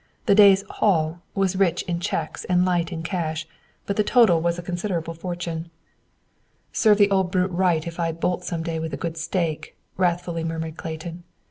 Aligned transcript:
The 0.25 0.33
day's 0.33 0.63
"haul" 0.67 1.21
was 1.35 1.55
rich 1.55 1.83
in 1.83 1.99
checks 1.99 2.43
and 2.45 2.65
light 2.65 2.91
in 2.91 3.03
cash, 3.03 3.45
but 3.85 3.97
the 3.97 4.03
total 4.03 4.41
was 4.41 4.57
a 4.57 4.63
considerable 4.63 5.13
fortune. 5.13 5.69
"Serve 6.73 6.97
the 6.97 7.11
old 7.11 7.29
brute 7.31 7.51
right 7.51 7.85
if 7.85 7.99
I'd 7.99 8.19
bolt 8.19 8.43
some 8.43 8.63
day 8.63 8.79
with 8.79 8.95
a 8.95 8.97
good 8.97 9.15
stake," 9.15 9.77
wrathfully 9.97 10.43
murmured 10.43 10.75
Clayton. 10.75 11.23